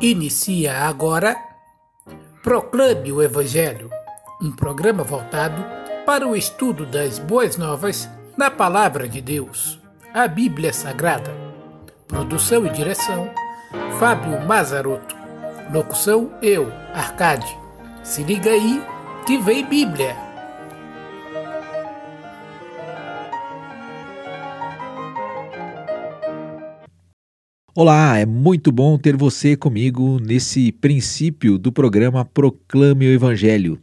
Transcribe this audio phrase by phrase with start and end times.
[0.00, 1.48] Inicia agora
[2.42, 3.90] Proclame o Evangelho,
[4.40, 5.62] um programa voltado
[6.06, 8.08] para o estudo das boas novas
[8.38, 9.78] na Palavra de Deus,
[10.14, 11.30] a Bíblia Sagrada.
[12.06, 13.28] Produção e direção:
[13.98, 15.14] Fábio Mazarotto.
[15.70, 17.54] Locução: eu, Arcade.
[18.02, 18.82] Se liga aí
[19.26, 20.27] que vem Bíblia.
[27.80, 33.80] Olá, é muito bom ter você comigo nesse princípio do programa Proclame o Evangelho.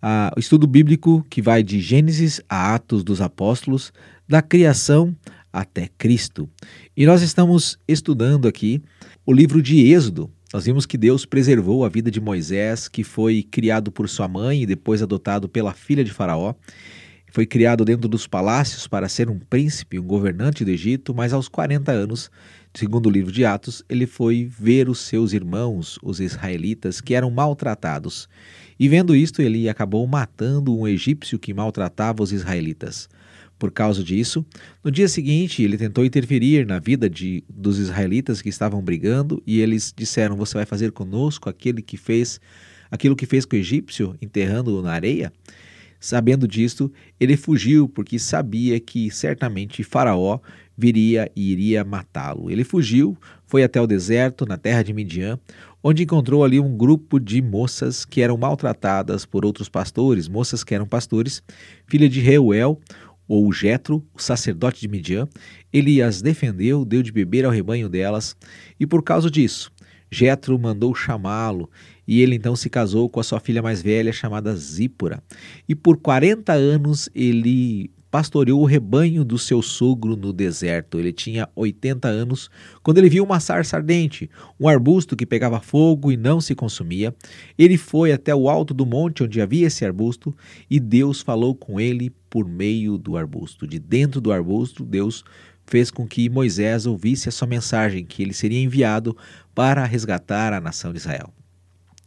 [0.00, 3.92] Ah, o estudo bíblico que vai de Gênesis a Atos dos Apóstolos,
[4.26, 5.14] da criação
[5.52, 6.48] até Cristo.
[6.96, 8.82] E nós estamos estudando aqui
[9.26, 10.30] o livro de Êxodo.
[10.50, 14.62] Nós vimos que Deus preservou a vida de Moisés, que foi criado por sua mãe
[14.62, 16.54] e depois adotado pela filha de Faraó.
[17.32, 21.48] Foi criado dentro dos palácios para ser um príncipe, um governante do Egito, mas aos
[21.48, 22.30] 40 anos
[22.72, 27.28] Segundo o livro de Atos, ele foi ver os seus irmãos, os israelitas, que eram
[27.28, 28.28] maltratados.
[28.78, 33.08] E vendo isto, ele acabou matando um egípcio que maltratava os israelitas.
[33.58, 34.46] Por causa disso,
[34.84, 39.60] no dia seguinte, ele tentou interferir na vida de, dos israelitas que estavam brigando, e
[39.60, 42.40] eles disseram: Você vai fazer conosco aquele que fez
[42.88, 45.32] aquilo que fez com o egípcio, enterrando-o na areia?
[46.00, 50.40] Sabendo disto, ele fugiu porque sabia que certamente Faraó
[50.76, 52.50] viria e iria matá-lo.
[52.50, 55.38] Ele fugiu, foi até o deserto, na terra de Midian,
[55.82, 60.74] onde encontrou ali um grupo de moças que eram maltratadas por outros pastores, moças que
[60.74, 61.42] eram pastores,
[61.86, 62.80] filha de Reuel,
[63.28, 65.28] ou Jetro, o sacerdote de Midian.
[65.72, 68.34] Ele as defendeu, deu de beber ao rebanho delas,
[68.78, 69.70] e por causa disso,
[70.10, 71.70] Jetro mandou chamá-lo,
[72.06, 75.22] e ele então se casou com a sua filha mais velha chamada Zípora.
[75.68, 80.98] E por 40 anos ele pastoreou o rebanho do seu sogro no deserto.
[80.98, 82.50] Ele tinha 80 anos
[82.82, 87.14] quando ele viu uma sarça ardente, um arbusto que pegava fogo e não se consumia.
[87.56, 90.34] Ele foi até o alto do monte onde havia esse arbusto
[90.68, 93.66] e Deus falou com ele por meio do arbusto.
[93.66, 95.24] De dentro do arbusto, Deus
[95.66, 99.16] fez com que Moisés ouvisse a sua mensagem, que ele seria enviado
[99.54, 101.32] para resgatar a nação de Israel.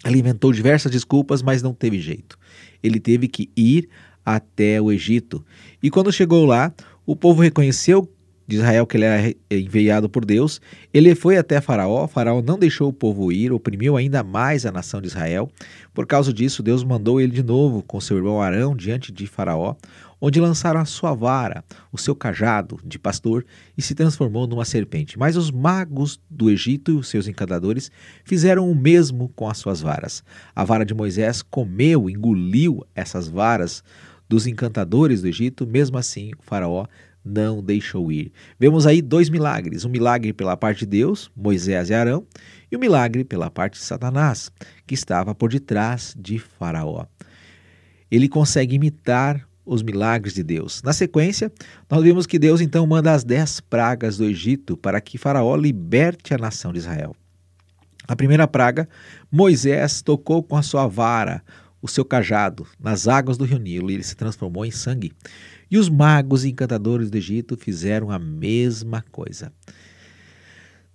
[0.05, 2.37] Ele inventou diversas desculpas, mas não teve jeito.
[2.81, 3.89] Ele teve que ir
[4.25, 5.43] até o Egito.
[5.81, 6.73] E quando chegou lá,
[7.05, 8.09] o povo reconheceu
[8.45, 10.59] de Israel que ele era enviado por Deus.
[10.93, 12.07] Ele foi até Faraó.
[12.07, 15.49] Faraó não deixou o povo ir, oprimiu ainda mais a nação de Israel.
[15.93, 19.75] Por causa disso, Deus mandou ele de novo com seu irmão Arão diante de Faraó,
[20.25, 23.45] onde lançaram a sua vara, o seu cajado de pastor,
[23.77, 25.19] e se transformou numa serpente.
[25.19, 27.91] Mas os magos do Egito e os seus encantadores
[28.23, 30.23] fizeram o mesmo com as suas varas.
[30.55, 33.83] A vara de Moisés comeu, engoliu essas varas
[34.29, 36.85] dos encantadores do Egito, mesmo assim o faraó
[37.23, 38.31] não deixou ir.
[38.57, 42.25] Vemos aí dois milagres: um milagre pela parte de Deus, Moisés e Arão,
[42.71, 44.49] e um milagre pela parte de Satanás,
[44.87, 47.05] que estava por detrás de Faraó.
[48.09, 50.81] Ele consegue imitar os milagres de Deus.
[50.83, 51.51] Na sequência,
[51.89, 56.33] nós vimos que Deus então manda as dez pragas do Egito para que Faraó liberte
[56.33, 57.15] a nação de Israel.
[58.07, 58.87] A primeira praga,
[59.31, 61.41] Moisés tocou com a sua vara
[61.81, 65.13] o seu cajado nas águas do rio Nilo e ele se transformou em sangue.
[65.69, 69.51] E os magos e encantadores do Egito fizeram a mesma coisa.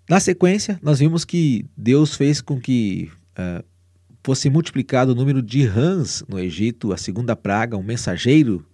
[0.09, 3.62] Na sequência, nós vimos que Deus fez com que uh,
[4.23, 8.65] fosse multiplicado o número de rãs no Egito, a segunda praga, um mensageiro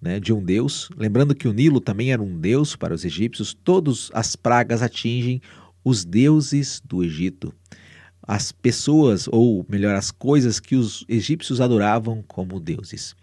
[0.00, 0.88] né, de um deus.
[0.96, 5.40] Lembrando que o Nilo também era um deus para os egípcios, todas as pragas atingem
[5.84, 7.54] os deuses do Egito
[8.26, 13.14] as pessoas, ou melhor, as coisas que os egípcios adoravam como deuses.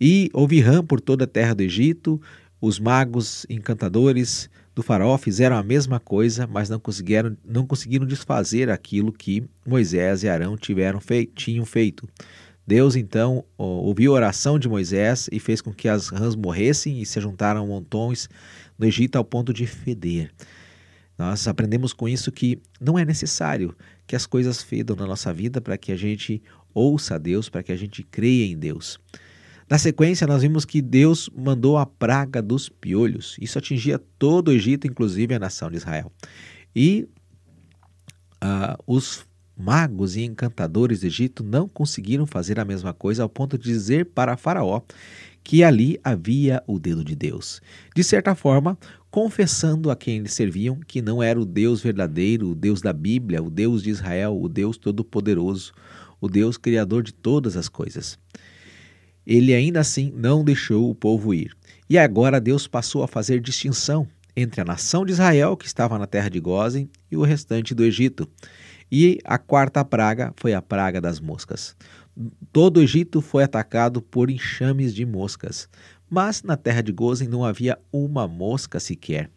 [0.00, 2.20] E houve rã por toda a terra do Egito,
[2.60, 4.48] os magos encantadores
[4.80, 10.22] do faraó fizeram a mesma coisa, mas não conseguiram, não conseguiram desfazer aquilo que Moisés
[10.22, 12.08] e Arão tiveram feito, tinham feito.
[12.66, 17.04] Deus então ouviu a oração de Moisés e fez com que as rãs morressem e
[17.04, 18.26] se juntaram montões
[18.78, 20.30] no Egito ao ponto de feder.
[21.18, 23.76] Nós aprendemos com isso que não é necessário
[24.06, 27.62] que as coisas fedam na nossa vida para que a gente ouça a Deus, para
[27.62, 28.98] que a gente creia em Deus.
[29.70, 33.36] Na sequência, nós vimos que Deus mandou a praga dos piolhos.
[33.40, 36.10] Isso atingia todo o Egito, inclusive a nação de Israel.
[36.74, 37.08] E
[38.42, 39.24] uh, os
[39.56, 44.06] magos e encantadores do Egito não conseguiram fazer a mesma coisa ao ponto de dizer
[44.06, 44.82] para Faraó
[45.44, 47.62] que ali havia o dedo de Deus.
[47.94, 48.76] De certa forma,
[49.08, 53.40] confessando a quem eles serviam que não era o Deus verdadeiro, o Deus da Bíblia,
[53.40, 55.72] o Deus de Israel, o Deus todo-poderoso,
[56.20, 58.18] o Deus criador de todas as coisas.
[59.30, 61.56] Ele ainda assim não deixou o povo ir.
[61.88, 64.04] E agora Deus passou a fazer distinção
[64.34, 67.84] entre a nação de Israel, que estava na terra de Gozen, e o restante do
[67.84, 68.28] Egito.
[68.90, 71.76] E a quarta praga foi a praga das moscas.
[72.52, 75.68] Todo o Egito foi atacado por enxames de moscas,
[76.10, 79.30] mas na terra de Gozen não havia uma mosca sequer.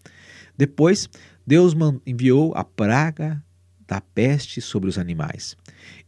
[0.57, 1.07] Depois,
[1.45, 3.43] Deus enviou a praga
[3.87, 5.55] da peste sobre os animais.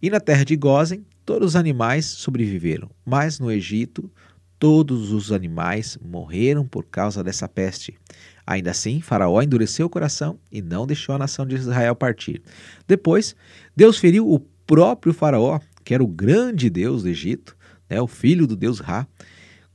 [0.01, 4.11] E na terra de Gozen, todos os animais sobreviveram, mas no Egito,
[4.59, 7.97] todos os animais morreram por causa dessa peste.
[8.45, 12.41] Ainda assim, Faraó endureceu o coração e não deixou a nação de Israel partir.
[12.87, 13.35] Depois,
[13.75, 17.57] Deus feriu o próprio Faraó, que era o grande Deus do Egito,
[17.89, 19.07] né, o filho do Deus Ra,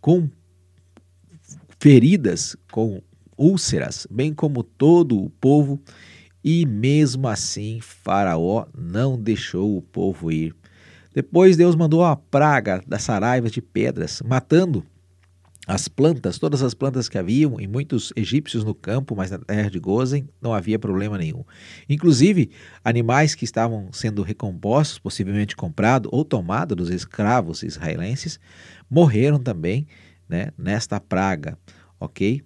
[0.00, 0.28] com
[1.78, 3.02] feridas, com
[3.36, 5.80] úlceras, bem como todo o povo,
[6.44, 10.54] e mesmo assim Faraó não deixou o povo ir.
[11.14, 14.84] Depois Deus mandou a praga das saraivas de pedras, matando
[15.66, 19.70] as plantas, todas as plantas que haviam, e muitos egípcios no campo, mas na terra
[19.70, 21.44] de Gozen não havia problema nenhum.
[21.88, 22.50] Inclusive,
[22.84, 28.40] animais que estavam sendo recompostos, possivelmente comprados ou tomados dos escravos israelenses,
[28.88, 29.86] morreram também
[30.28, 31.56] né, nesta praga,
[32.00, 32.42] ok?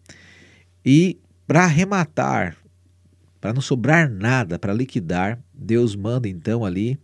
[0.85, 2.57] E para arrematar,
[3.41, 6.99] para não sobrar nada, para liquidar, Deus manda então ali,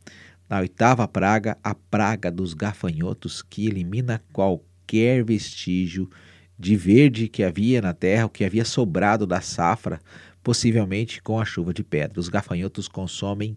[0.51, 6.11] na oitava praga, a praga dos gafanhotos, que elimina qualquer vestígio
[6.59, 10.01] de verde que havia na terra, o que havia sobrado da safra,
[10.43, 12.19] possivelmente com a chuva de pedra.
[12.19, 13.57] Os gafanhotos consomem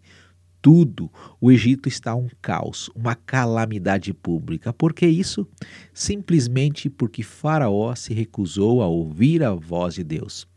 [0.62, 1.12] tudo.
[1.42, 4.72] O Egito está um caos, uma calamidade pública.
[4.72, 5.48] Por que isso?
[5.94, 10.48] Simplesmente porque Faraó se recusou a ouvir a voz de Deus,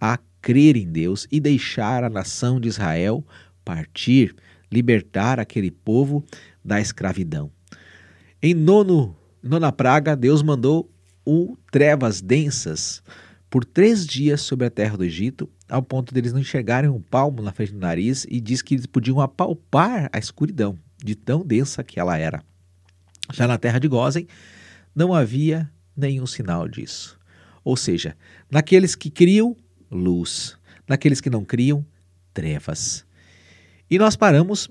[0.00, 3.24] a crer em Deus e deixar a nação de Israel
[3.64, 4.36] partir,
[4.70, 6.24] libertar aquele povo
[6.64, 7.50] da escravidão.
[8.42, 9.16] Em nono
[9.46, 10.90] Nona praga, Deus mandou
[11.24, 13.02] o trevas densas
[13.48, 17.42] por três dias sobre a terra do Egito, ao ponto deles não enxergarem um palmo
[17.42, 21.84] na frente do nariz, e diz que eles podiam apalpar a escuridão, de tão densa
[21.84, 22.42] que ela era.
[23.32, 24.26] Já na terra de Gozen,
[24.94, 27.18] não havia nenhum sinal disso.
[27.62, 28.16] Ou seja,
[28.50, 29.56] naqueles que criam,
[29.90, 30.58] luz,
[30.88, 31.86] naqueles que não criam,
[32.34, 33.06] trevas.
[33.88, 34.68] E nós paramos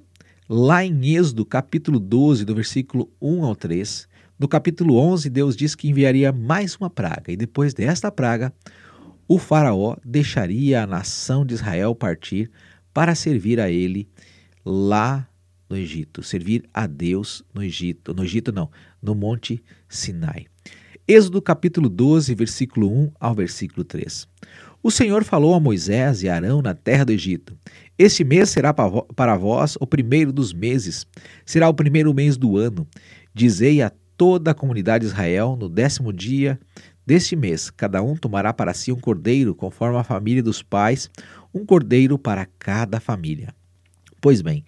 [0.49, 5.73] lá em Êxodo, capítulo 12, do versículo 1 ao 3, no capítulo 11, Deus diz
[5.73, 8.53] que enviaria mais uma praga, e depois desta praga,
[9.25, 12.51] o Faraó deixaria a nação de Israel partir
[12.93, 14.05] para servir a ele
[14.65, 15.25] lá
[15.69, 18.69] no Egito, servir a Deus no Egito, no Egito não,
[19.01, 20.47] no Monte Sinai.
[21.07, 24.27] Êxodo capítulo 12, versículo 1 ao versículo 3.
[24.85, 27.57] O Senhor falou a Moisés e Arão na terra do Egito:
[27.97, 31.07] Este mês será para vós o primeiro dos meses,
[31.45, 32.85] será o primeiro mês do ano.
[33.33, 36.59] Dizei a toda a comunidade de Israel no décimo dia
[37.05, 37.69] deste mês.
[37.69, 41.09] Cada um tomará para si um cordeiro, conforme a família dos pais,
[41.53, 43.55] um cordeiro para cada família.
[44.19, 44.65] Pois bem,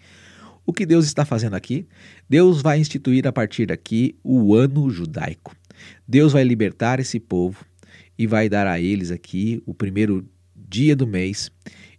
[0.66, 1.86] o que Deus está fazendo aqui?
[2.30, 5.54] Deus vai instituir a partir daqui o ano judaico.
[6.08, 7.66] Deus vai libertar esse povo
[8.18, 10.26] e vai dar a eles aqui o primeiro
[10.56, 11.52] dia do mês.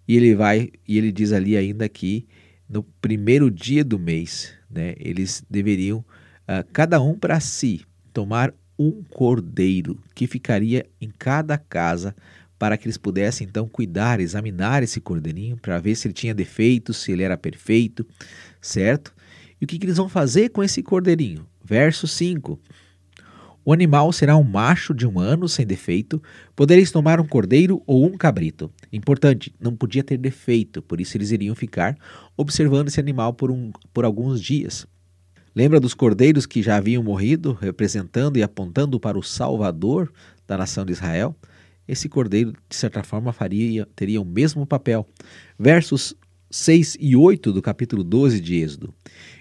[0.09, 2.27] E ele vai e ele diz ali ainda que
[2.67, 7.83] no primeiro dia do mês, né, eles deveriam uh, cada um para si,
[8.13, 12.15] tomar um cordeiro que ficaria em cada casa
[12.59, 16.97] para que eles pudessem então cuidar, examinar esse cordeirinho para ver se ele tinha defeitos,
[16.97, 18.07] se ele era perfeito,
[18.61, 19.15] certo?
[19.61, 21.47] E o que, que eles vão fazer com esse cordeirinho?
[21.65, 22.59] Verso 5.
[23.65, 26.23] O animal será um macho de um ano sem defeito.
[26.57, 28.71] Podereis tomar um cordeiro ou um cabrito.
[28.93, 31.97] Importante, não podia ter defeito, por isso eles iriam ficar
[32.37, 34.87] observando esse animal por, um, por alguns dias.
[35.55, 40.13] Lembra dos cordeiros que já haviam morrido, representando e apontando para o Salvador
[40.47, 41.35] da nação de Israel?
[41.87, 45.09] Esse cordeiro, de certa forma, faria, teria o mesmo papel.
[45.59, 46.15] Versos
[46.51, 48.95] 6 e 8 do capítulo 12 de Êxodo.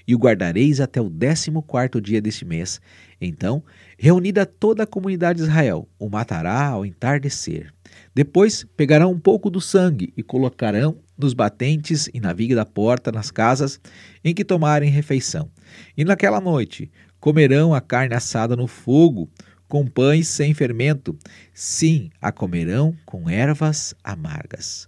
[0.06, 2.82] E o guardareis até o décimo quarto dia deste mês.
[3.20, 3.64] Então,
[3.98, 7.74] reunida toda a comunidade de Israel, o matará ao entardecer.
[8.14, 13.12] Depois pegarão um pouco do sangue e colocarão nos batentes e na viga da porta
[13.12, 13.80] nas casas
[14.24, 15.50] em que tomarem refeição.
[15.96, 19.30] E naquela noite comerão a carne assada no fogo,
[19.68, 21.18] com pães sem fermento.
[21.54, 24.88] Sim, a comerão com ervas amargas.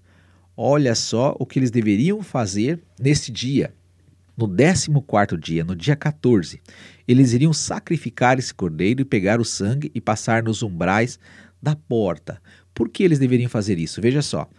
[0.62, 3.74] Olha só o que eles deveriam fazer nesse dia.
[4.36, 6.60] No 14 dia, no dia 14,
[7.08, 11.18] eles iriam sacrificar esse cordeiro e pegar o sangue e passar nos umbrais
[11.62, 12.42] da porta.
[12.74, 14.02] Por que eles deveriam fazer isso?
[14.02, 14.50] Veja só,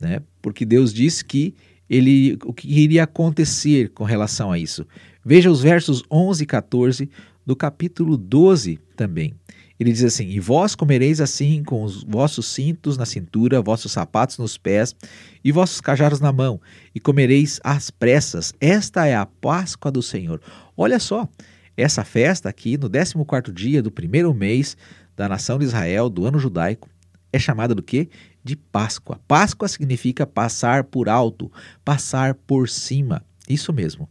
[0.00, 0.22] né?
[0.40, 1.56] porque Deus disse que
[1.90, 4.86] ele, o que iria acontecer com relação a isso.
[5.24, 7.10] Veja os versos 11 e 14
[7.44, 9.34] do capítulo 12 também.
[9.82, 14.38] Ele diz assim: E vós comereis assim com os vossos cintos na cintura, vossos sapatos
[14.38, 14.94] nos pés
[15.42, 16.60] e vossos cajados na mão,
[16.94, 18.54] e comereis às pressas.
[18.60, 20.40] Esta é a Páscoa do Senhor.
[20.76, 21.28] Olha só,
[21.76, 24.76] essa festa aqui, no 14 dia do primeiro mês
[25.16, 26.88] da nação de Israel, do ano judaico,
[27.32, 28.08] é chamada do quê?
[28.44, 29.18] De Páscoa.
[29.26, 31.50] Páscoa significa passar por alto,
[31.84, 33.24] passar por cima.
[33.48, 34.08] Isso mesmo.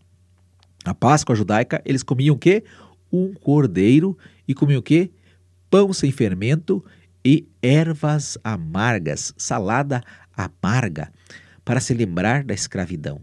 [0.84, 2.62] A Páscoa judaica, eles comiam o quê?
[3.10, 5.12] Um cordeiro e comiam o quê?
[5.72, 6.84] Pão sem fermento
[7.24, 10.04] e ervas amargas, salada
[10.36, 11.12] amarga,
[11.64, 13.22] para se lembrar da escravidão.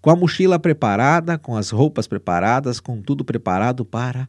[0.00, 4.28] Com a mochila preparada, com as roupas preparadas, com tudo preparado para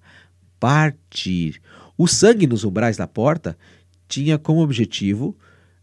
[0.59, 1.61] partir.
[1.95, 3.55] O sangue nos umbrais da porta
[4.07, 5.37] tinha como objetivo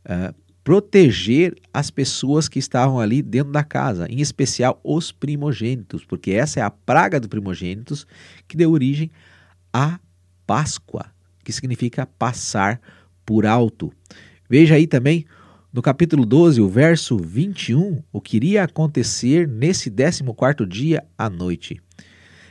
[0.04, 6.32] uh, proteger as pessoas que estavam ali dentro da casa, em especial os primogênitos, porque
[6.32, 8.04] essa é a praga dos primogênitos
[8.48, 9.08] que deu origem
[9.72, 10.00] à
[10.44, 11.06] Páscoa,
[11.46, 12.80] que significa passar
[13.24, 13.92] por alto.
[14.50, 15.24] Veja aí também
[15.72, 21.80] no capítulo 12, o verso 21, o que iria acontecer nesse 14 dia à noite.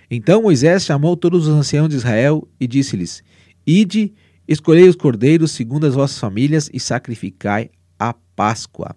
[0.09, 3.21] Então Moisés chamou todos os anciãos de Israel e disse-lhes:
[3.67, 4.13] Ide,
[4.47, 8.95] escolhei os cordeiros segundo as vossas famílias e sacrificai a Páscoa,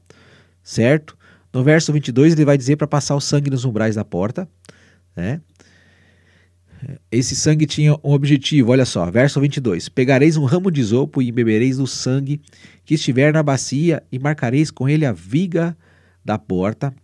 [0.62, 1.18] certo?
[1.52, 4.48] No verso 22 ele vai dizer para passar o sangue nos umbrais da porta,
[5.16, 5.40] né?
[7.10, 11.32] Esse sangue tinha um objetivo, olha só, verso 22: Pegareis um ramo de isopo e
[11.32, 12.40] bebereis do sangue
[12.84, 15.76] que estiver na bacia, e marcareis com ele a viga
[16.24, 16.94] da porta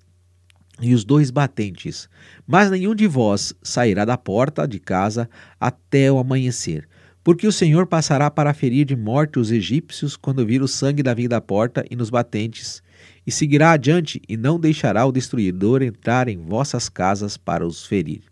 [0.80, 2.08] e os dois batentes.
[2.46, 5.28] Mas nenhum de vós sairá da porta de casa
[5.58, 6.88] até o amanhecer.
[7.22, 11.14] Porque o Senhor passará para ferir de morte os egípcios quando vir o sangue da
[11.14, 12.82] vinda da porta e nos batentes,
[13.26, 18.22] e seguirá adiante e não deixará o destruidor entrar em vossas casas para os ferir.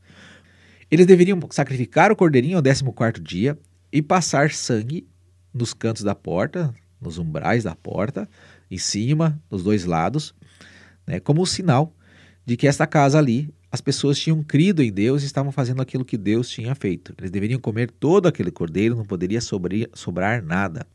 [0.93, 3.59] Eles deveriam sacrificar o cordeirinho ao 14 dia
[3.91, 5.09] e passar sangue
[5.53, 8.29] nos cantos da porta, nos umbrais da porta,
[8.71, 10.35] em cima, nos dois lados,
[11.07, 11.97] né, como um sinal
[12.45, 16.05] de que esta casa ali as pessoas tinham crido em Deus e estavam fazendo aquilo
[16.05, 17.15] que Deus tinha feito.
[17.17, 20.87] Eles deveriam comer todo aquele cordeiro, não poderia sobrar nada.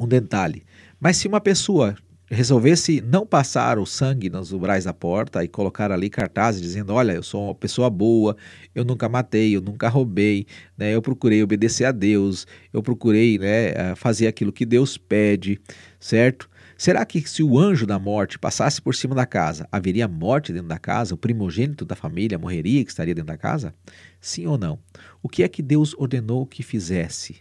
[0.00, 0.64] Um detalhe:
[0.98, 1.94] mas se uma pessoa
[2.28, 7.12] resolvesse não passar o sangue nos umbrais da porta e colocar ali cartazes dizendo: Olha,
[7.12, 8.36] eu sou uma pessoa boa,
[8.74, 13.94] eu nunca matei, eu nunca roubei, né, eu procurei obedecer a Deus, eu procurei né,
[13.94, 15.60] fazer aquilo que Deus pede,
[16.00, 16.48] certo?
[16.78, 20.68] Será que se o anjo da morte passasse por cima da casa, haveria morte dentro
[20.68, 21.14] da casa?
[21.14, 23.74] O primogênito da família morreria que estaria dentro da casa?
[24.20, 24.78] Sim ou não?
[25.22, 27.36] O que é que Deus ordenou que fizesse?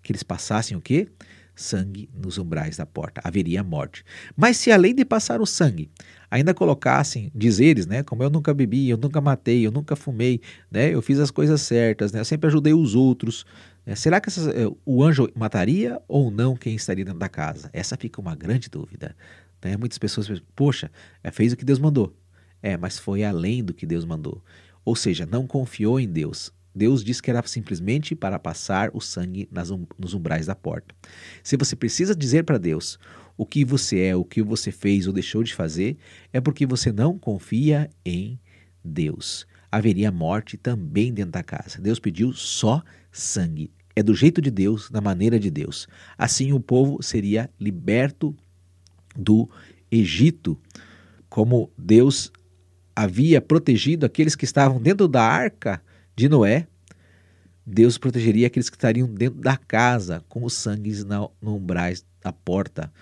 [0.00, 1.08] Que eles passassem o quê?
[1.60, 3.20] Sangue nos umbrais da porta.
[3.24, 4.04] Haveria morte.
[4.36, 5.90] Mas se além de passar o sangue,
[6.30, 10.94] ainda colocassem dizeres, né, como eu nunca bebi, eu nunca matei, eu nunca fumei, né,
[10.94, 13.44] eu fiz as coisas certas, né, eu sempre ajudei os outros,
[13.88, 17.70] é, será que essas, é, o anjo mataria ou não quem estaria dentro da casa?
[17.72, 19.16] Essa fica uma grande dúvida.
[19.64, 19.78] Né?
[19.78, 20.90] Muitas pessoas pensam, poxa,
[21.24, 22.14] é, fez o que Deus mandou.
[22.62, 24.44] É, mas foi além do que Deus mandou.
[24.84, 26.52] Ou seja, não confiou em Deus.
[26.78, 30.94] Deus disse que era simplesmente para passar o sangue nas nos umbrais da porta.
[31.42, 32.98] Se você precisa dizer para Deus
[33.36, 35.96] o que você é, o que você fez ou deixou de fazer,
[36.32, 38.38] é porque você não confia em
[38.82, 39.46] Deus.
[39.70, 41.80] Haveria morte também dentro da casa.
[41.80, 42.82] Deus pediu só
[43.12, 45.88] sangue é do jeito de Deus, da maneira de Deus.
[46.16, 48.32] Assim o povo seria liberto
[49.16, 49.50] do
[49.90, 50.56] Egito,
[51.28, 52.30] como Deus
[52.94, 55.82] havia protegido aqueles que estavam dentro da arca
[56.18, 56.66] de Noé.
[57.64, 62.92] Deus protegeria aqueles que estariam dentro da casa com os sangues no umbrais da porta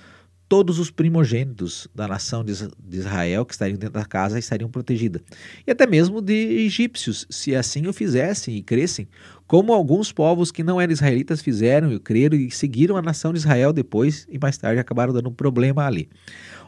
[0.48, 2.52] todos os primogênitos da nação de
[2.92, 5.22] Israel que estariam dentro da casa estariam protegidos.
[5.66, 9.08] E até mesmo de egípcios, se assim o fizessem e crescem,
[9.46, 13.38] como alguns povos que não eram israelitas fizeram e creram e seguiram a nação de
[13.38, 16.08] Israel depois e mais tarde acabaram dando um problema ali.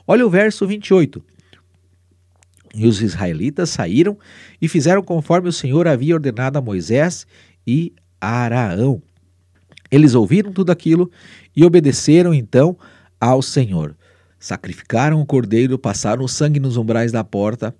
[0.06, 1.22] Olha o verso 28.
[2.74, 4.18] E os israelitas saíram
[4.60, 7.26] e fizeram conforme o Senhor havia ordenado a Moisés
[7.66, 9.02] e a Araão.
[9.90, 11.10] Eles ouviram tudo aquilo
[11.56, 12.76] e obedeceram então
[13.20, 13.96] ao Senhor.
[14.38, 17.74] Sacrificaram o cordeiro, passaram o sangue nos umbrais da porta,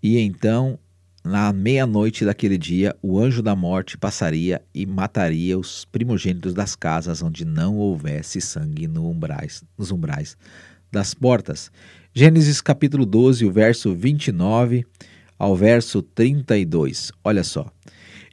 [0.00, 0.78] e então,
[1.24, 7.20] na meia-noite daquele dia, o anjo da morte passaria e mataria os primogênitos das casas
[7.20, 10.36] onde não houvesse sangue no umbrais, nos umbrais
[10.90, 11.70] das portas.
[12.14, 14.84] Gênesis capítulo 12, o verso 29
[15.38, 17.12] ao verso 32.
[17.22, 17.70] Olha só.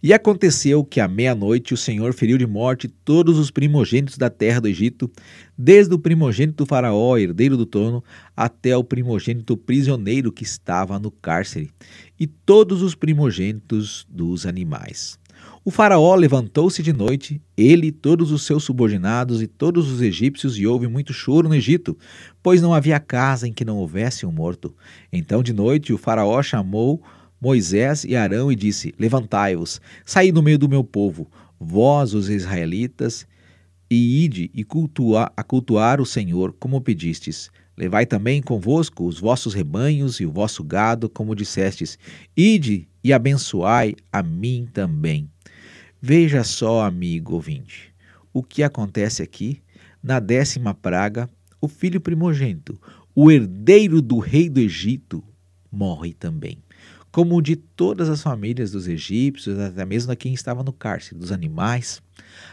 [0.01, 4.61] E aconteceu que à meia-noite o Senhor feriu de morte todos os primogênitos da terra
[4.61, 5.09] do Egito,
[5.57, 8.03] desde o primogênito faraó, herdeiro do trono,
[8.37, 11.71] até o primogênito prisioneiro que estava no cárcere,
[12.19, 15.17] e todos os primogênitos dos animais.
[15.67, 20.67] O faraó levantou-se de noite, ele, todos os seus subordinados e todos os egípcios, e
[20.67, 21.97] houve muito choro no Egito,
[22.43, 24.75] pois não havia casa em que não houvesse um morto.
[25.11, 27.01] Então de noite o faraó chamou
[27.41, 31.27] Moisés e Arão e disse: Levantai-vos, saí do meio do meu povo,
[31.59, 33.25] vós os israelitas,
[33.89, 37.49] e ide e cultuar, a cultuar o Senhor, como pedistes.
[37.75, 41.97] Levai também convosco os vossos rebanhos e o vosso gado, como dissestes.
[42.37, 45.27] Ide e abençoai a mim também.
[46.07, 47.91] Veja só, amigo ouvinte,
[48.31, 49.59] o que acontece aqui
[50.03, 51.27] na décima praga,
[51.59, 52.79] o filho primogênito,
[53.15, 55.23] o herdeiro do rei do Egito,
[55.71, 56.59] morre também.
[57.11, 61.31] Como de todas as famílias dos egípcios, até mesmo da quem estava no cárcere, dos
[61.31, 62.03] animais,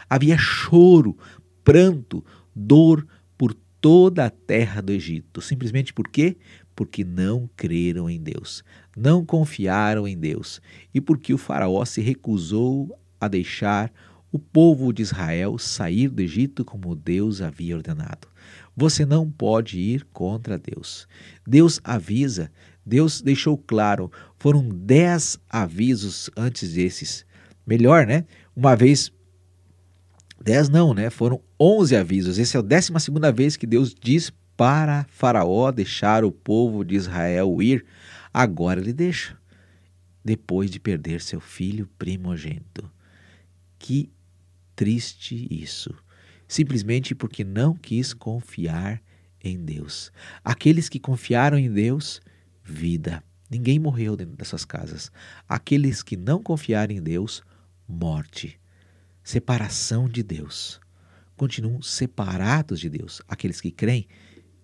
[0.09, 1.15] havia choro,
[1.63, 3.05] pranto, dor
[3.37, 5.41] por toda a terra do Egito.
[5.41, 6.37] Simplesmente por quê?
[6.75, 8.63] Porque não creram em Deus,
[8.97, 10.59] não confiaram em Deus
[10.91, 13.91] e porque o Faraó se recusou a deixar
[14.31, 18.27] o povo de Israel sair do Egito como Deus havia ordenado.
[18.75, 21.07] Você não pode ir contra Deus.
[21.45, 22.51] Deus avisa,
[22.83, 27.25] Deus deixou claro, foram dez avisos antes desses.
[27.65, 28.25] Melhor, né?
[28.55, 29.11] Uma vez.
[30.41, 31.09] Dez não, né?
[31.09, 32.39] Foram onze avisos.
[32.39, 36.95] Essa é a décima segunda vez que Deus diz para Faraó deixar o povo de
[36.95, 37.85] Israel ir.
[38.33, 39.37] Agora ele deixa,
[40.25, 42.91] depois de perder seu filho primogênito.
[43.83, 44.09] Que
[44.77, 45.93] triste isso.
[46.47, 49.03] Simplesmente porque não quis confiar
[49.43, 50.09] em Deus.
[50.41, 52.21] Aqueles que confiaram em Deus,
[52.63, 53.21] vida.
[53.51, 55.11] Ninguém morreu dentro dessas casas.
[55.49, 57.43] Aqueles que não confiaram em Deus,
[57.85, 58.57] morte.
[59.21, 60.79] Separação de Deus.
[61.35, 63.21] Continuam separados de Deus.
[63.27, 64.07] Aqueles que creem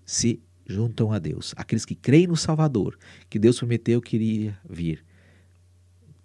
[0.06, 1.54] se juntam a Deus.
[1.58, 2.98] Aqueles que creem no Salvador,
[3.30, 5.04] que Deus prometeu que iria vir,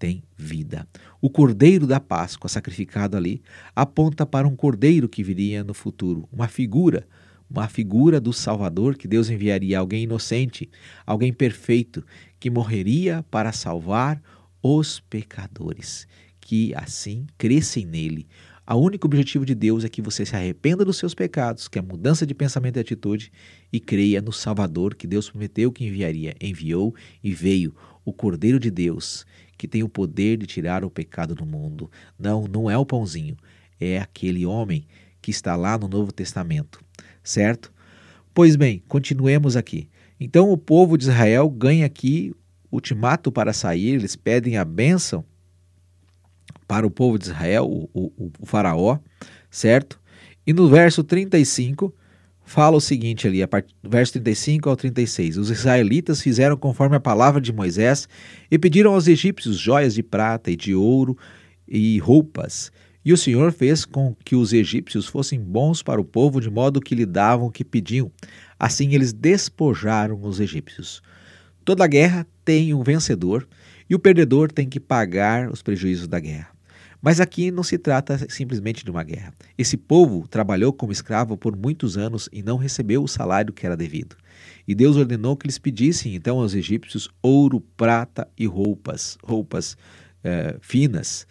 [0.05, 0.87] tem vida.
[1.19, 3.41] O cordeiro da Páscoa sacrificado ali
[3.75, 7.09] aponta para um cordeiro que viria no futuro, uma figura,
[7.49, 10.69] uma figura do Salvador que Deus enviaria alguém inocente,
[11.07, 12.05] alguém perfeito
[12.39, 14.21] que morreria para salvar
[14.63, 16.07] os pecadores,
[16.38, 18.29] que assim crescem nele.
[18.69, 21.83] O único objetivo de Deus é que você se arrependa dos seus pecados, que a
[21.83, 23.33] mudança de pensamento e atitude,
[23.73, 26.35] e creia no Salvador que Deus prometeu que enviaria.
[26.38, 31.35] Enviou e veio o Cordeiro de Deus, que tem o poder de tirar o pecado
[31.35, 31.90] do mundo.
[32.19, 33.37] Não, não é o pãozinho,
[33.81, 34.87] é aquele homem
[35.21, 36.81] que está lá no Novo Testamento,
[37.23, 37.73] certo?
[38.33, 39.88] Pois bem, continuemos aqui.
[40.19, 42.35] Então o povo de Israel ganha aqui
[42.71, 45.25] ultimato para sair, eles pedem a bênção
[46.67, 48.99] para o povo de Israel, o, o, o faraó,
[49.51, 50.01] certo?
[50.47, 51.95] E no verso 35,
[52.44, 53.74] fala o seguinte ali, a part...
[53.83, 55.38] verso 35 ao 36.
[55.38, 58.09] Os israelitas fizeram conforme a palavra de Moisés
[58.50, 61.16] e pediram aos egípcios joias de prata e de ouro
[61.66, 62.70] e roupas.
[63.04, 66.80] E o Senhor fez com que os egípcios fossem bons para o povo, de modo
[66.80, 68.11] que lhe davam o que pediam.
[68.59, 71.02] Assim eles despojaram os egípcios.
[71.64, 73.46] Toda guerra tem um vencedor
[73.88, 76.54] e o perdedor tem que pagar os prejuízos da guerra.
[77.05, 79.35] Mas aqui não se trata simplesmente de uma guerra.
[79.59, 83.77] Esse povo trabalhou como escravo por muitos anos e não recebeu o salário que era
[83.77, 84.17] devido.
[84.67, 89.77] E Deus ordenou que eles pedissem então aos egípcios ouro, prata e roupas, roupas
[90.25, 91.27] eh, finas.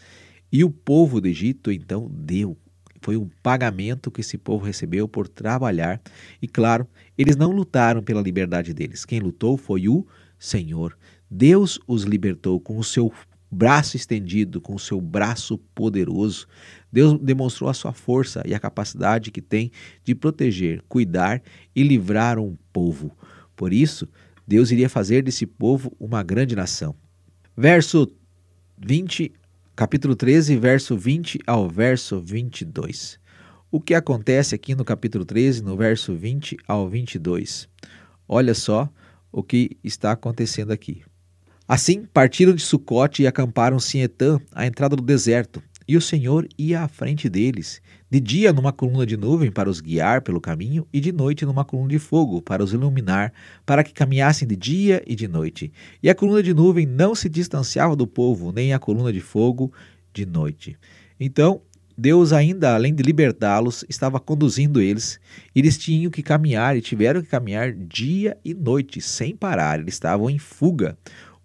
[0.52, 2.56] E o povo do Egito então deu.
[3.02, 6.00] Foi um pagamento que esse povo recebeu por trabalhar.
[6.40, 9.06] E claro, eles não lutaram pela liberdade deles.
[9.06, 10.06] Quem lutou foi o
[10.38, 10.96] Senhor.
[11.28, 13.12] Deus os libertou com o seu
[13.54, 16.48] braço estendido, com o seu braço poderoso.
[16.92, 19.72] Deus demonstrou a sua força e a capacidade que tem
[20.04, 21.42] de proteger, cuidar
[21.76, 23.16] e livrar um povo.
[23.56, 24.08] Por isso,
[24.48, 26.96] Deus iria fazer desse povo uma grande nação.
[27.56, 28.12] Verso
[28.78, 29.32] 20,
[29.76, 33.20] capítulo 13, verso 20 ao verso 22.
[33.72, 37.68] O que acontece aqui no capítulo 13, no verso 20 ao 22?
[38.28, 38.89] Olha só
[39.32, 41.04] o que está acontecendo aqui.
[41.74, 45.60] Assim, partiram de Sucote e acamparam-se em Etã, à entrada do deserto.
[45.88, 47.82] E o Senhor ia à frente deles,
[48.12, 51.66] de dia numa coluna de nuvem para os guiar pelo caminho, e de noite numa
[51.66, 53.34] coluna de fogo para os iluminar,
[53.66, 55.74] para que caminhassem de dia e de noite.
[56.04, 59.74] E a coluna de nuvem não se distanciava do povo, nem a coluna de fogo
[60.14, 60.78] de noite.
[61.20, 61.60] Então,
[61.98, 65.20] Deus, ainda além de libertá-los, estava conduzindo eles.
[65.56, 69.80] Eles tinham que caminhar e tiveram que caminhar dia e noite, sem parar.
[69.80, 70.96] Eles estavam em fuga.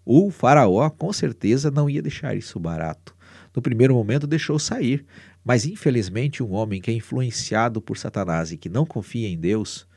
[0.05, 3.15] O faraó com certeza não ia deixar isso barato.
[3.55, 5.05] No primeiro momento deixou sair,
[5.43, 9.87] mas infelizmente um homem que é influenciado por Satanás e que não confia em Deus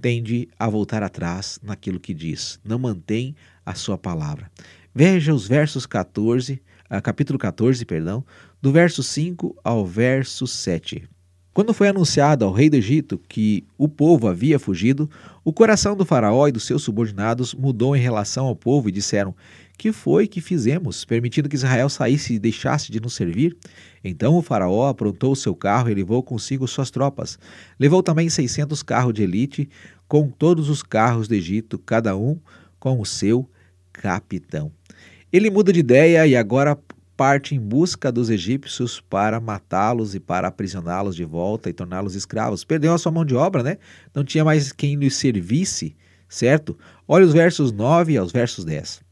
[0.00, 4.50] tende a voltar atrás naquilo que diz, não mantém a sua palavra.
[4.92, 6.60] Veja os versos 14
[7.00, 8.24] capítulo 14, perdão,
[8.60, 11.08] do verso 5 ao verso 7.
[11.54, 15.08] Quando foi anunciado ao rei do Egito que o povo havia fugido,
[15.44, 19.34] o coração do faraó e dos seus subordinados mudou em relação ao povo e disseram:
[19.76, 23.54] Que foi que fizemos, permitindo que Israel saísse e deixasse de nos servir?
[24.02, 27.38] Então o faraó aprontou o seu carro e levou consigo suas tropas.
[27.78, 29.68] Levou também seiscentos carros de elite,
[30.08, 32.38] com todos os carros do Egito, cada um
[32.78, 33.46] com o seu
[33.92, 34.72] capitão.
[35.30, 36.78] Ele muda de ideia e agora
[37.16, 42.64] parte em busca dos egípcios para matá-los e para aprisioná-los de volta e torná-los escravos.
[42.64, 43.78] Perdeu a sua mão de obra, né?
[44.14, 45.96] Não tinha mais quem lhe servisse,
[46.28, 46.76] certo?
[47.06, 49.02] Olha os versos 9 aos versos 10.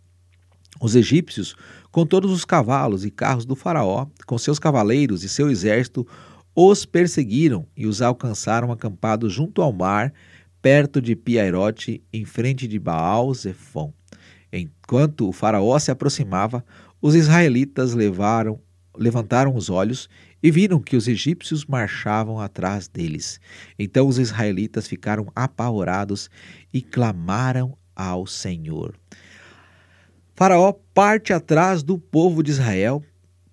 [0.80, 1.54] Os egípcios,
[1.92, 6.06] com todos os cavalos e carros do faraó, com seus cavaleiros e seu exército,
[6.54, 10.12] os perseguiram e os alcançaram acampados junto ao mar,
[10.62, 13.92] perto de Piairote, em frente de Baal-Zephon.
[14.52, 16.64] Enquanto o faraó se aproximava,
[17.00, 18.60] os israelitas levaram,
[18.96, 20.08] levantaram os olhos
[20.42, 23.40] e viram que os egípcios marchavam atrás deles.
[23.78, 26.30] Então os israelitas ficaram apavorados
[26.72, 28.94] e clamaram ao Senhor.
[30.34, 33.04] Faraó parte atrás do povo de Israel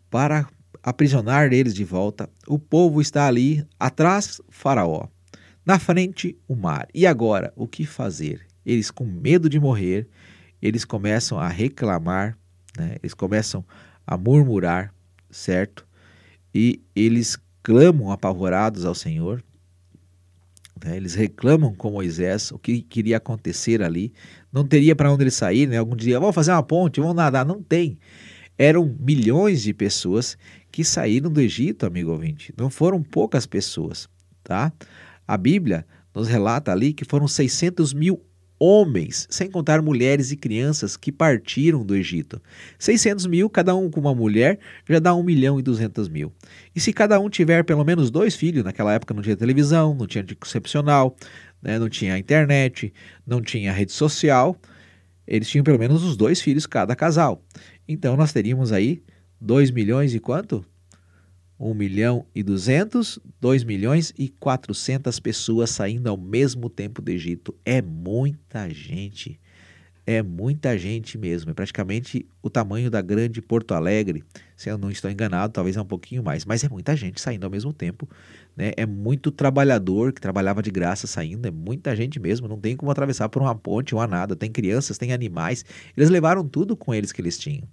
[0.09, 0.47] para
[0.81, 2.29] aprisionar eles de volta.
[2.47, 5.07] O povo está ali atrás Faraó.
[5.65, 6.87] Na frente o mar.
[6.93, 8.47] E agora, o que fazer?
[8.65, 10.07] Eles com medo de morrer,
[10.61, 12.37] eles começam a reclamar
[12.77, 12.97] né?
[13.01, 13.65] Eles começam
[14.05, 14.93] a murmurar,
[15.29, 15.85] certo?
[16.53, 19.43] E eles clamam apavorados ao Senhor.
[20.83, 20.95] Né?
[20.95, 24.13] Eles reclamam com Moisés o que queria acontecer ali.
[24.51, 25.77] Não teria para onde eles sair, né?
[25.77, 27.45] Algum dia, vamos fazer uma ponte, vamos nadar.
[27.45, 27.97] Não tem.
[28.57, 30.37] Eram milhões de pessoas
[30.71, 32.53] que saíram do Egito, amigo ouvinte.
[32.57, 34.07] Não foram poucas pessoas,
[34.43, 34.71] tá?
[35.27, 38.21] A Bíblia nos relata ali que foram 600 mil
[38.59, 42.41] homens, sem contar mulheres e crianças que partiram do Egito.
[42.79, 46.31] 600 mil, cada um com uma mulher, já dá 1 milhão e 200 mil.
[46.75, 50.07] E se cada um tiver pelo menos dois filhos, naquela época não tinha televisão, não
[50.07, 51.15] tinha anticoncepcional,
[51.61, 52.93] né, não tinha internet,
[53.25, 54.59] não tinha rede social,
[55.27, 57.43] eles tinham pelo menos os dois filhos cada casal.
[57.87, 59.03] Então nós teríamos aí
[59.39, 60.65] 2 milhões e quanto?
[61.59, 67.55] 1 milhão e 200, 2 milhões e 400 pessoas saindo ao mesmo tempo do Egito.
[67.65, 69.39] É muita gente.
[70.05, 71.51] É muita gente mesmo.
[71.51, 74.23] É praticamente o tamanho da grande Porto Alegre.
[74.55, 76.45] Se eu não estou enganado, talvez é um pouquinho mais.
[76.45, 78.07] Mas é muita gente saindo ao mesmo tempo.
[78.55, 78.71] Né?
[78.77, 81.45] É muito trabalhador que trabalhava de graça saindo.
[81.45, 82.47] É muita gente mesmo.
[82.47, 84.33] Não tem como atravessar por uma ponte ou a nada.
[84.33, 85.65] Tem crianças, tem animais.
[85.97, 87.67] Eles levaram tudo com eles que eles tinham.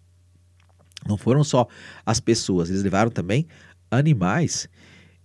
[1.06, 1.68] Não foram só
[2.04, 3.46] as pessoas, eles levaram também
[3.98, 4.68] animais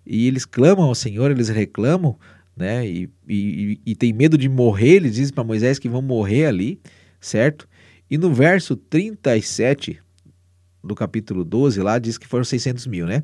[0.05, 2.17] e eles clamam ao Senhor, eles reclamam,
[2.55, 2.87] né?
[2.87, 6.79] E, e, e tem medo de morrer, eles dizem para Moisés que vão morrer ali,
[7.19, 7.67] certo?
[8.09, 9.99] E no verso 37
[10.83, 13.23] do capítulo 12, lá diz que foram 600 mil, né?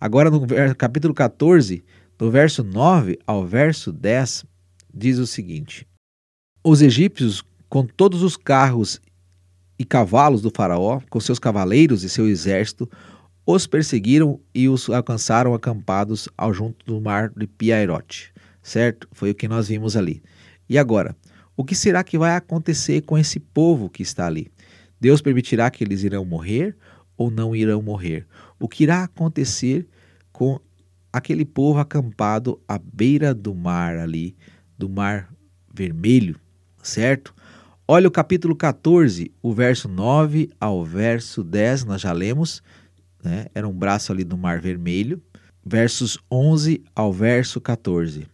[0.00, 1.84] Agora no capítulo 14,
[2.16, 4.44] do verso 9 ao verso 10,
[4.94, 5.86] diz o seguinte:
[6.62, 9.00] Os egípcios, com todos os carros
[9.78, 12.88] e cavalos do Faraó, com seus cavaleiros e seu exército,
[13.46, 18.32] os perseguiram e os alcançaram acampados ao junto do mar de Piairote.
[18.62, 19.08] Certo?
[19.12, 20.22] Foi o que nós vimos ali.
[20.68, 21.16] E agora,
[21.56, 24.50] o que será que vai acontecer com esse povo que está ali?
[25.00, 26.76] Deus permitirá que eles irão morrer
[27.16, 28.26] ou não irão morrer?
[28.58, 29.86] O que irá acontecer
[30.32, 30.60] com
[31.12, 34.36] aquele povo acampado à beira do mar ali,
[34.78, 35.32] do mar
[35.72, 36.36] vermelho,
[36.82, 37.34] certo?
[37.86, 42.62] Olha o capítulo 14, o verso 9 ao verso 10, nós já lemos
[43.22, 43.46] né?
[43.54, 45.22] era um braço ali do Mar Vermelho,
[45.64, 48.26] versos 11 ao verso 14.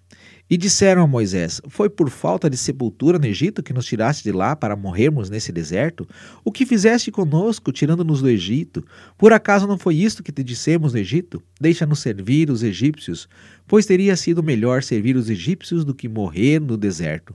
[0.48, 4.30] E disseram a Moisés: Foi por falta de sepultura no Egito que nos tiraste de
[4.30, 6.06] lá para morrermos nesse deserto?
[6.44, 8.84] O que fizeste conosco, tirando-nos do Egito?
[9.18, 11.42] Por acaso não foi isto que te dissemos no Egito?
[11.60, 13.28] Deixa-nos servir os egípcios,
[13.66, 17.34] pois teria sido melhor servir os egípcios do que morrer no deserto.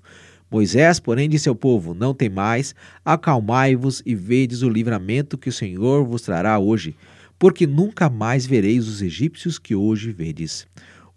[0.49, 6.05] Moisés, porém, disse ao povo: Não temais, acalmai-vos e vedes o livramento que o Senhor
[6.05, 6.95] vos trará hoje
[7.41, 10.67] porque nunca mais vereis os egípcios que hoje vedes.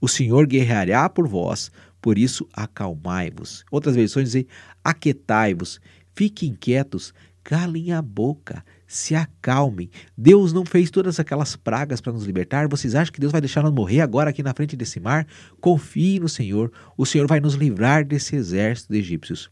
[0.01, 3.63] O Senhor guerreará por vós, por isso acalmai-vos.
[3.71, 4.47] Outras versões dizem:
[4.83, 5.79] aquetai-vos,
[6.15, 9.91] fiquem quietos, calem a boca, se acalmem.
[10.17, 12.69] Deus não fez todas aquelas pragas para nos libertar.
[12.69, 15.27] Vocês acham que Deus vai deixar nós morrer agora aqui na frente desse mar?
[15.61, 16.73] Confie no Senhor.
[16.97, 19.51] O Senhor vai nos livrar desse exército de egípcios.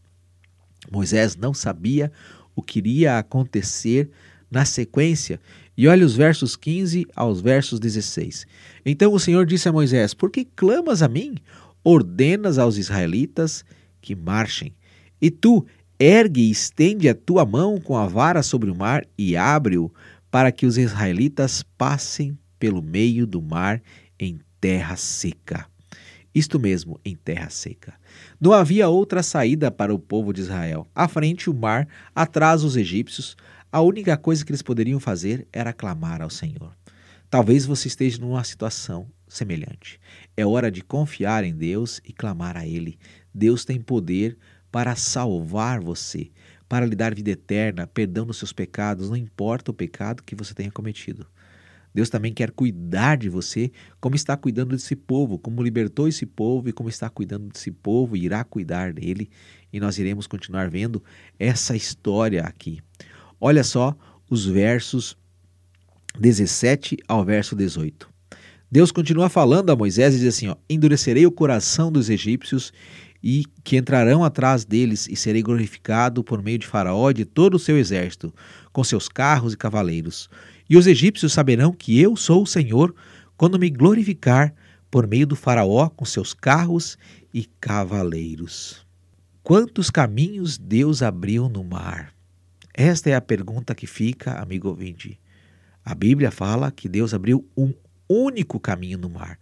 [0.91, 2.11] Moisés não sabia
[2.55, 4.09] o que iria acontecer
[4.53, 5.39] na sequência
[5.77, 8.45] e olhe os versos 15 aos versos 16.
[8.85, 11.35] Então o Senhor disse a Moisés: Por que clamas a mim?
[11.83, 13.65] Ordenas aos israelitas
[14.01, 14.73] que marchem.
[15.21, 15.65] E tu,
[15.99, 19.91] ergue e estende a tua mão com a vara sobre o mar e abre-o
[20.29, 23.81] para que os israelitas passem pelo meio do mar
[24.19, 25.67] em terra seca.
[26.33, 27.93] Isto mesmo, em terra seca.
[28.41, 30.87] Não havia outra saída para o povo de Israel.
[30.95, 33.37] À frente, o mar, atrás, os egípcios.
[33.73, 36.77] A única coisa que eles poderiam fazer era clamar ao Senhor.
[37.27, 39.99] Talvez você esteja numa situação semelhante.
[40.37, 42.99] É hora de confiar em Deus e clamar a Ele.
[43.33, 44.37] Deus tem poder
[44.71, 46.29] para salvar você,
[46.69, 50.53] para lhe dar vida eterna, perdão dos seus pecados, não importa o pecado que você
[50.53, 51.25] tenha cometido.
[51.91, 56.69] Deus também quer cuidar de você, como está cuidando desse povo, como libertou esse povo
[56.69, 59.31] e como está cuidando desse povo e irá cuidar dele.
[59.71, 61.03] E nós iremos continuar vendo
[61.39, 62.79] essa história aqui.
[63.39, 63.95] Olha só
[64.29, 65.17] os versos
[66.19, 68.09] 17 ao verso 18.
[68.71, 72.73] Deus continua falando a Moisés e diz assim: ó, Endurecerei o coração dos egípcios
[73.23, 77.55] e que entrarão atrás deles, e serei glorificado por meio de Faraó e de todo
[77.55, 78.33] o seu exército,
[78.71, 80.29] com seus carros e cavaleiros.
[80.69, 82.93] E os egípcios saberão que eu sou o Senhor
[83.37, 84.53] quando me glorificar
[84.91, 86.97] por meio do Faraó com seus carros
[87.33, 88.85] e cavaleiros.
[89.41, 92.12] Quantos caminhos Deus abriu no mar?
[92.73, 95.19] Esta é a pergunta que fica, amigo ouvinte.
[95.85, 97.71] A Bíblia fala que Deus abriu um
[98.09, 99.37] único caminho no mar.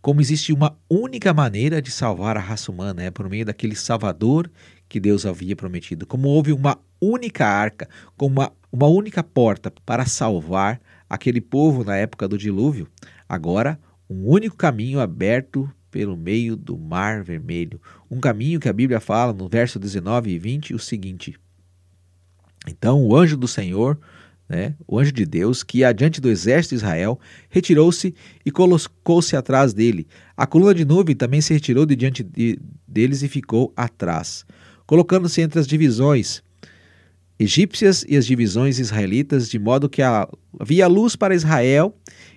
[0.00, 4.48] Como existe uma única maneira de salvar a raça humana, é por meio daquele Salvador
[4.88, 6.06] que Deus havia prometido.
[6.06, 11.96] Como houve uma única arca, como uma, uma única porta para salvar aquele povo na
[11.96, 12.86] época do dilúvio,
[13.28, 13.76] agora
[14.08, 17.80] um único caminho aberto pelo meio do Mar Vermelho.
[18.08, 21.34] Um caminho que a Bíblia fala no verso 19 e 20 o seguinte:
[22.66, 23.98] Então o anjo do Senhor
[24.48, 29.74] né, o anjo de Deus, que adiante do exército de Israel, retirou-se e colocou-se atrás
[29.74, 30.06] dele.
[30.36, 34.46] A coluna de nuvem também se retirou de diante de, deles e ficou atrás,
[34.86, 36.42] colocando-se entre as divisões
[37.38, 41.94] egípcias e as divisões israelitas, de modo que havia luz para Israel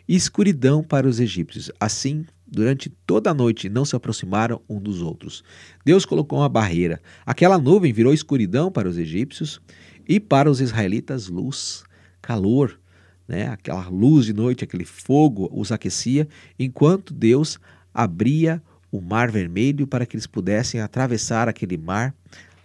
[0.07, 1.71] e escuridão para os egípcios.
[1.79, 5.43] Assim, durante toda a noite não se aproximaram um dos outros.
[5.83, 7.01] Deus colocou uma barreira.
[7.25, 9.59] Aquela nuvem virou escuridão para os egípcios
[10.07, 11.83] e para os israelitas luz
[12.21, 12.79] calor,
[13.27, 13.47] né?
[13.47, 17.59] aquela luz de noite, aquele fogo os aquecia, enquanto Deus
[17.93, 18.61] abria
[18.91, 22.13] o mar vermelho para que eles pudessem atravessar aquele mar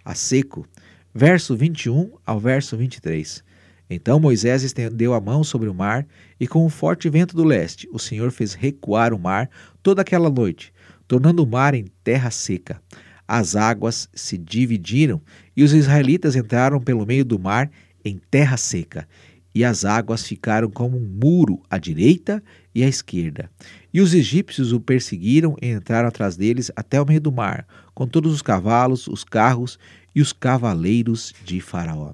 [0.03, 0.67] a seco.
[1.13, 3.43] Verso 21 ao verso 23.
[3.89, 6.05] Então Moisés estendeu a mão sobre o mar,
[6.39, 9.49] e com um forte vento do leste, o Senhor fez recuar o mar
[9.81, 10.73] toda aquela noite,
[11.07, 12.81] tornando o mar em terra seca.
[13.27, 15.21] As águas se dividiram,
[15.55, 17.69] e os israelitas entraram pelo meio do mar
[18.03, 19.07] em terra seca,
[19.53, 23.49] e as águas ficaram como um muro à direita e à esquerda.
[23.93, 28.07] E os egípcios o perseguiram e entraram atrás deles até o meio do mar, com
[28.07, 29.79] todos os cavalos, os carros
[30.13, 32.13] e os cavaleiros de Faraó.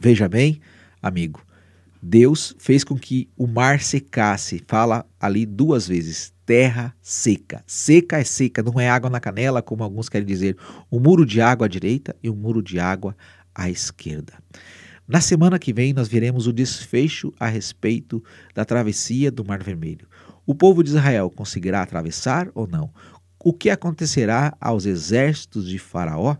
[0.00, 0.60] Veja bem,
[1.00, 1.40] amigo,
[2.02, 4.62] Deus fez com que o mar secasse.
[4.66, 7.62] Fala ali duas vezes: terra seca.
[7.66, 10.56] Seca é seca, não é água na canela, como alguns querem dizer.
[10.90, 13.16] Um muro de água à direita e um muro de água
[13.54, 14.34] à esquerda.
[15.06, 18.22] Na semana que vem, nós veremos o desfecho a respeito
[18.54, 20.06] da travessia do Mar Vermelho.
[20.46, 22.92] O povo de Israel conseguirá atravessar ou não?
[23.42, 26.36] O que acontecerá aos exércitos de Faraó?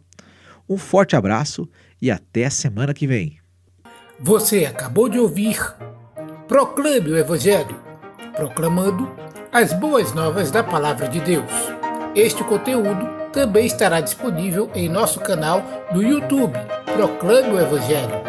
[0.68, 1.68] Um forte abraço
[2.01, 3.38] e até a semana que vem.
[4.20, 5.57] Você acabou de ouvir
[6.48, 7.81] Proclame o Evangelho
[8.35, 9.09] proclamando
[9.52, 11.50] as boas novas da Palavra de Deus.
[12.16, 16.59] Este conteúdo também estará disponível em nosso canal do YouTube
[16.96, 18.20] Proclame o Evangelho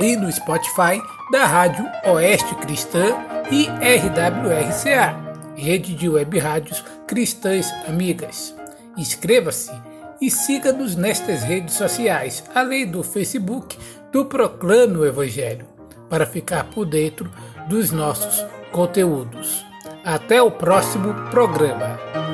[0.00, 3.16] e no Spotify da Rádio Oeste Cristã
[3.50, 5.16] e RWRCA,
[5.56, 8.54] Rede de Web Rádios Cristãs Amigas.
[8.96, 9.72] Inscreva-se
[10.20, 13.76] e siga-nos nestas redes sociais, além do Facebook
[14.12, 15.66] do Proclame o Evangelho,
[16.08, 17.30] para ficar por dentro
[17.68, 19.64] dos nossos conteúdos.
[20.04, 22.25] Até o próximo programa.